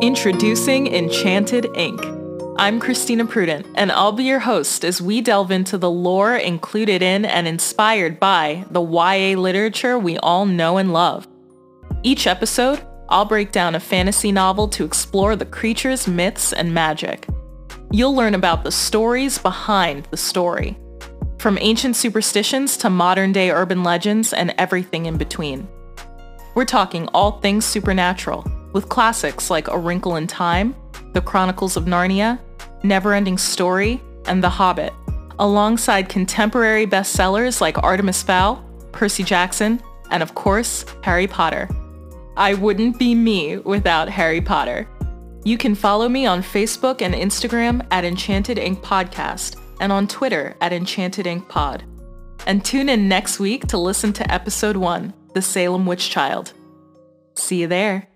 Introducing 0.00 0.86
Enchanted 0.86 1.66
Ink. 1.74 2.00
I'm 2.56 2.78
Christina 2.78 3.26
Prudent, 3.26 3.66
and 3.74 3.90
I'll 3.90 4.12
be 4.12 4.22
your 4.22 4.38
host 4.38 4.84
as 4.84 5.02
we 5.02 5.20
delve 5.20 5.50
into 5.50 5.76
the 5.76 5.90
lore 5.90 6.36
included 6.36 7.02
in 7.02 7.24
and 7.24 7.48
inspired 7.48 8.20
by 8.20 8.64
the 8.70 8.80
YA 8.80 9.36
literature 9.36 9.98
we 9.98 10.16
all 10.18 10.46
know 10.46 10.76
and 10.76 10.92
love. 10.92 11.26
Each 12.04 12.28
episode, 12.28 12.80
I'll 13.08 13.24
break 13.24 13.50
down 13.50 13.74
a 13.74 13.80
fantasy 13.80 14.30
novel 14.30 14.68
to 14.68 14.84
explore 14.84 15.34
the 15.34 15.44
creatures, 15.44 16.06
myths, 16.06 16.52
and 16.52 16.72
magic. 16.72 17.26
You'll 17.90 18.14
learn 18.14 18.36
about 18.36 18.62
the 18.62 18.70
stories 18.70 19.36
behind 19.36 20.04
the 20.12 20.16
story, 20.16 20.78
from 21.40 21.58
ancient 21.60 21.96
superstitions 21.96 22.76
to 22.76 22.88
modern 22.88 23.32
day 23.32 23.50
urban 23.50 23.82
legends 23.82 24.32
and 24.32 24.54
everything 24.58 25.06
in 25.06 25.16
between. 25.16 25.66
We're 26.54 26.66
talking 26.66 27.08
all 27.08 27.40
things 27.40 27.64
supernatural 27.64 28.44
with 28.78 28.88
classics 28.88 29.50
like 29.50 29.66
A 29.66 29.76
Wrinkle 29.76 30.14
in 30.14 30.28
Time, 30.28 30.72
The 31.12 31.20
Chronicles 31.20 31.76
of 31.76 31.86
Narnia, 31.86 32.38
Neverending 32.84 33.36
Story, 33.36 34.00
and 34.26 34.40
The 34.40 34.48
Hobbit, 34.48 34.92
alongside 35.40 36.08
contemporary 36.08 36.86
bestsellers 36.86 37.60
like 37.60 37.82
Artemis 37.82 38.22
Fowl, 38.22 38.64
Percy 38.92 39.24
Jackson, 39.24 39.82
and 40.12 40.22
of 40.22 40.36
course, 40.36 40.84
Harry 41.02 41.26
Potter. 41.26 41.68
I 42.36 42.54
wouldn't 42.54 43.00
be 43.00 43.16
me 43.16 43.56
without 43.56 44.08
Harry 44.08 44.40
Potter. 44.40 44.86
You 45.42 45.58
can 45.58 45.74
follow 45.74 46.08
me 46.08 46.26
on 46.26 46.40
Facebook 46.40 47.02
and 47.02 47.14
Instagram 47.14 47.84
at 47.90 48.04
Enchanted 48.04 48.60
Ink 48.60 48.80
Podcast 48.80 49.56
and 49.80 49.90
on 49.90 50.06
Twitter 50.06 50.54
at 50.60 50.72
Enchanted 50.72 51.26
Ink 51.26 51.48
Pod. 51.48 51.82
And 52.46 52.64
tune 52.64 52.88
in 52.88 53.08
next 53.08 53.40
week 53.40 53.66
to 53.66 53.76
listen 53.76 54.12
to 54.12 54.32
episode 54.32 54.76
1, 54.76 55.12
The 55.34 55.42
Salem 55.42 55.84
Witch 55.84 56.10
Child. 56.10 56.52
See 57.34 57.62
you 57.62 57.66
there. 57.66 58.08